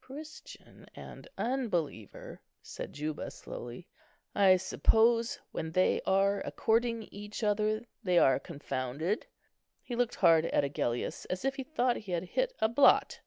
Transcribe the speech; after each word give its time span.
"Christian 0.00 0.86
and 0.96 1.28
unbeliever!" 1.38 2.40
said 2.60 2.92
Juba, 2.92 3.30
slowly. 3.30 3.86
"I 4.34 4.56
suppose, 4.56 5.38
when 5.52 5.70
they 5.70 6.00
are 6.04 6.40
a 6.40 6.50
courting 6.50 7.04
each 7.12 7.44
other, 7.44 7.84
they 8.02 8.18
are 8.18 8.40
confounded." 8.40 9.28
He 9.80 9.94
looked 9.94 10.16
hard 10.16 10.46
at 10.46 10.64
Agellius, 10.64 11.24
as 11.26 11.44
if 11.44 11.54
he 11.54 11.62
thought 11.62 11.98
he 11.98 12.10
had 12.10 12.24
hit 12.34 12.52
a 12.58 12.68
blot. 12.68 13.18